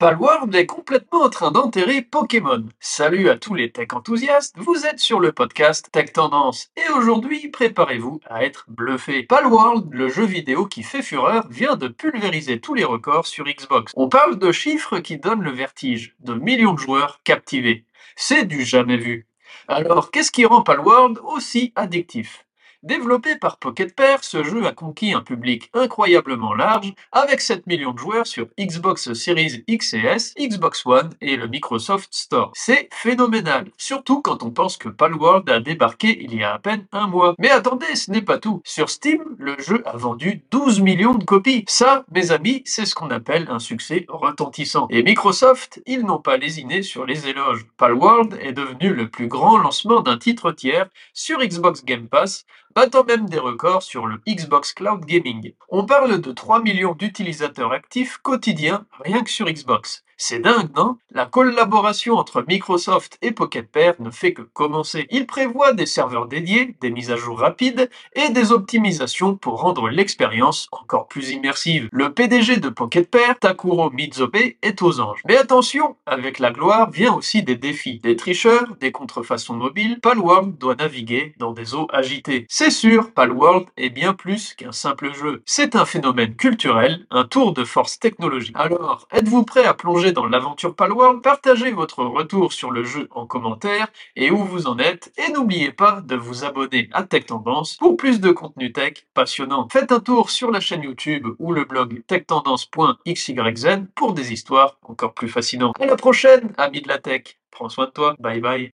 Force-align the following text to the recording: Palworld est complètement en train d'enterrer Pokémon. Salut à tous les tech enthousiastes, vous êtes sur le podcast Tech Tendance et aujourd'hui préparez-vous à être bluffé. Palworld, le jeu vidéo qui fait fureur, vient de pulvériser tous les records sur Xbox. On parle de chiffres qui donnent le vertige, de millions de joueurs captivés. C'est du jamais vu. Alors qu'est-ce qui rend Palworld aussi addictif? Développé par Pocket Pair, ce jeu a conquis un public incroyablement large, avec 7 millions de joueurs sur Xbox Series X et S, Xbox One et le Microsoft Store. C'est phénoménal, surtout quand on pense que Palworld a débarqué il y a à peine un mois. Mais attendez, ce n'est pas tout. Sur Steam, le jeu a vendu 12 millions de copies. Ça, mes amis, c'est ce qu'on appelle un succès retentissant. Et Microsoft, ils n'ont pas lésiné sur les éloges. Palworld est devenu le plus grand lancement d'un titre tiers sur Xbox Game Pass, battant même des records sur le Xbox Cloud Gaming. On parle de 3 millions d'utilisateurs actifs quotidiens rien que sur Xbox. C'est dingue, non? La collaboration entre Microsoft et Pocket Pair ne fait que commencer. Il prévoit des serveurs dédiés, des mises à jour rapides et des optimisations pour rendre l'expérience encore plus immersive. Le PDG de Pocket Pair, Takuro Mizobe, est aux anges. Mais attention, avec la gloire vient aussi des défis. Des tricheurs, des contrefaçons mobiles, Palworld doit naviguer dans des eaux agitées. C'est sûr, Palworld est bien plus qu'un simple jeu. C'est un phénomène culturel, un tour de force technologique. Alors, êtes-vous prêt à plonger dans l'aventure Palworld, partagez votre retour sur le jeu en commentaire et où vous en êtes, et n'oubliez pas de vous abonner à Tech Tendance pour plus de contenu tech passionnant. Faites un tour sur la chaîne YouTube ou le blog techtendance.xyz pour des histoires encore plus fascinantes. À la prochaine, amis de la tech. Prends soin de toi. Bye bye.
Palworld 0.00 0.54
est 0.54 0.64
complètement 0.64 1.24
en 1.24 1.28
train 1.28 1.50
d'enterrer 1.50 2.00
Pokémon. 2.00 2.64
Salut 2.80 3.28
à 3.28 3.36
tous 3.36 3.52
les 3.52 3.70
tech 3.70 3.88
enthousiastes, 3.92 4.54
vous 4.56 4.86
êtes 4.86 4.98
sur 4.98 5.20
le 5.20 5.30
podcast 5.30 5.90
Tech 5.92 6.14
Tendance 6.14 6.70
et 6.78 6.90
aujourd'hui 6.90 7.48
préparez-vous 7.48 8.18
à 8.24 8.42
être 8.42 8.64
bluffé. 8.68 9.24
Palworld, 9.24 9.92
le 9.92 10.08
jeu 10.08 10.24
vidéo 10.24 10.64
qui 10.64 10.84
fait 10.84 11.02
fureur, 11.02 11.46
vient 11.50 11.76
de 11.76 11.86
pulvériser 11.86 12.60
tous 12.60 12.72
les 12.72 12.84
records 12.84 13.26
sur 13.26 13.44
Xbox. 13.44 13.92
On 13.94 14.08
parle 14.08 14.38
de 14.38 14.52
chiffres 14.52 15.00
qui 15.00 15.18
donnent 15.18 15.42
le 15.42 15.52
vertige, 15.52 16.16
de 16.20 16.32
millions 16.32 16.72
de 16.72 16.78
joueurs 16.78 17.20
captivés. 17.22 17.84
C'est 18.16 18.46
du 18.46 18.64
jamais 18.64 18.96
vu. 18.96 19.26
Alors 19.68 20.10
qu'est-ce 20.10 20.32
qui 20.32 20.46
rend 20.46 20.62
Palworld 20.62 21.18
aussi 21.22 21.74
addictif? 21.76 22.46
Développé 22.82 23.36
par 23.36 23.58
Pocket 23.58 23.94
Pair, 23.94 24.24
ce 24.24 24.42
jeu 24.42 24.64
a 24.64 24.72
conquis 24.72 25.12
un 25.12 25.20
public 25.20 25.68
incroyablement 25.74 26.54
large, 26.54 26.94
avec 27.12 27.42
7 27.42 27.66
millions 27.66 27.92
de 27.92 27.98
joueurs 27.98 28.26
sur 28.26 28.46
Xbox 28.58 29.12
Series 29.12 29.62
X 29.66 29.92
et 29.92 29.98
S, 29.98 30.34
Xbox 30.40 30.86
One 30.86 31.10
et 31.20 31.36
le 31.36 31.46
Microsoft 31.46 32.08
Store. 32.14 32.50
C'est 32.54 32.88
phénoménal, 32.90 33.66
surtout 33.76 34.22
quand 34.22 34.42
on 34.42 34.50
pense 34.50 34.78
que 34.78 34.88
Palworld 34.88 35.50
a 35.50 35.60
débarqué 35.60 36.24
il 36.24 36.34
y 36.34 36.42
a 36.42 36.54
à 36.54 36.58
peine 36.58 36.86
un 36.92 37.06
mois. 37.06 37.34
Mais 37.38 37.50
attendez, 37.50 37.94
ce 37.96 38.10
n'est 38.10 38.22
pas 38.22 38.38
tout. 38.38 38.62
Sur 38.64 38.88
Steam, 38.88 39.24
le 39.36 39.58
jeu 39.58 39.82
a 39.84 39.98
vendu 39.98 40.42
12 40.50 40.80
millions 40.80 41.14
de 41.14 41.24
copies. 41.24 41.66
Ça, 41.68 42.06
mes 42.10 42.30
amis, 42.30 42.62
c'est 42.64 42.86
ce 42.86 42.94
qu'on 42.94 43.10
appelle 43.10 43.46
un 43.50 43.58
succès 43.58 44.06
retentissant. 44.08 44.86
Et 44.88 45.02
Microsoft, 45.02 45.82
ils 45.84 46.06
n'ont 46.06 46.22
pas 46.22 46.38
lésiné 46.38 46.80
sur 46.80 47.04
les 47.04 47.28
éloges. 47.28 47.66
Palworld 47.76 48.38
est 48.40 48.54
devenu 48.54 48.94
le 48.94 49.10
plus 49.10 49.28
grand 49.28 49.58
lancement 49.58 50.00
d'un 50.00 50.16
titre 50.16 50.50
tiers 50.52 50.88
sur 51.12 51.40
Xbox 51.40 51.84
Game 51.84 52.08
Pass, 52.08 52.46
battant 52.74 53.04
même 53.04 53.28
des 53.28 53.38
records 53.38 53.82
sur 53.82 54.06
le 54.06 54.20
Xbox 54.28 54.72
Cloud 54.72 55.04
Gaming. 55.04 55.52
On 55.68 55.84
parle 55.86 56.20
de 56.20 56.32
3 56.32 56.62
millions 56.62 56.94
d'utilisateurs 56.94 57.72
actifs 57.72 58.18
quotidiens 58.18 58.86
rien 59.04 59.22
que 59.22 59.30
sur 59.30 59.46
Xbox. 59.46 60.04
C'est 60.22 60.40
dingue, 60.40 60.68
non? 60.76 60.98
La 61.12 61.24
collaboration 61.24 62.16
entre 62.16 62.44
Microsoft 62.46 63.16
et 63.22 63.32
Pocket 63.32 63.66
Pair 63.66 63.94
ne 64.00 64.10
fait 64.10 64.34
que 64.34 64.42
commencer. 64.42 65.06
Il 65.10 65.26
prévoit 65.26 65.72
des 65.72 65.86
serveurs 65.86 66.26
dédiés, 66.26 66.76
des 66.82 66.90
mises 66.90 67.10
à 67.10 67.16
jour 67.16 67.38
rapides 67.38 67.88
et 68.14 68.28
des 68.28 68.52
optimisations 68.52 69.34
pour 69.34 69.62
rendre 69.62 69.88
l'expérience 69.88 70.68
encore 70.72 71.08
plus 71.08 71.30
immersive. 71.30 71.88
Le 71.90 72.12
PDG 72.12 72.58
de 72.58 72.68
Pocket 72.68 73.10
Pair, 73.10 73.38
Takuro 73.38 73.90
Mizobe, 73.90 74.36
est 74.60 74.82
aux 74.82 75.00
anges. 75.00 75.22
Mais 75.26 75.38
attention, 75.38 75.96
avec 76.04 76.38
la 76.38 76.50
gloire 76.50 76.90
vient 76.90 77.14
aussi 77.14 77.42
des 77.42 77.56
défis. 77.56 78.00
Des 78.00 78.14
tricheurs, 78.16 78.76
des 78.78 78.92
contrefaçons 78.92 79.54
mobiles, 79.54 80.00
Palworld 80.00 80.58
doit 80.58 80.74
naviguer 80.74 81.34
dans 81.38 81.52
des 81.52 81.74
eaux 81.74 81.88
agitées. 81.90 82.44
C'est 82.50 82.70
sûr, 82.70 83.10
Palworld 83.12 83.68
est 83.78 83.88
bien 83.88 84.12
plus 84.12 84.52
qu'un 84.52 84.72
simple 84.72 85.14
jeu. 85.14 85.42
C'est 85.46 85.76
un 85.76 85.86
phénomène 85.86 86.36
culturel, 86.36 87.06
un 87.10 87.24
tour 87.24 87.54
de 87.54 87.64
force 87.64 87.98
technologique. 87.98 88.54
Alors, 88.58 89.08
êtes-vous 89.12 89.44
prêt 89.44 89.64
à 89.64 89.72
plonger 89.72 90.09
dans 90.12 90.26
l'aventure 90.26 90.74
Palworld, 90.74 91.22
partagez 91.22 91.70
votre 91.72 92.04
retour 92.04 92.52
sur 92.52 92.70
le 92.70 92.84
jeu 92.84 93.08
en 93.10 93.26
commentaire 93.26 93.88
et 94.16 94.30
où 94.30 94.44
vous 94.44 94.66
en 94.66 94.78
êtes, 94.78 95.12
et 95.18 95.32
n'oubliez 95.32 95.72
pas 95.72 96.00
de 96.00 96.16
vous 96.16 96.44
abonner 96.44 96.88
à 96.92 97.02
Tech 97.02 97.26
Tendance 97.26 97.76
pour 97.76 97.96
plus 97.96 98.20
de 98.20 98.30
contenu 98.30 98.72
tech 98.72 99.06
passionnant. 99.14 99.68
Faites 99.70 99.92
un 99.92 100.00
tour 100.00 100.30
sur 100.30 100.50
la 100.50 100.60
chaîne 100.60 100.82
YouTube 100.82 101.26
ou 101.38 101.52
le 101.52 101.64
blog 101.64 102.02
techtendance.xyz 102.06 103.34
pour 103.94 104.12
des 104.12 104.32
histoires 104.32 104.78
encore 104.82 105.14
plus 105.14 105.28
fascinantes. 105.28 105.74
À 105.80 105.86
la 105.86 105.96
prochaine, 105.96 106.52
amis 106.56 106.80
de 106.82 106.88
la 106.88 106.98
tech. 106.98 107.38
Prends 107.50 107.68
soin 107.68 107.86
de 107.86 107.90
toi. 107.90 108.14
Bye 108.18 108.40
bye. 108.40 108.72